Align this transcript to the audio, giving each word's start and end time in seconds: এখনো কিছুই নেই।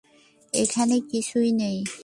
এখনো 0.53 0.97
কিছুই 1.11 1.49
নেই। 1.51 1.77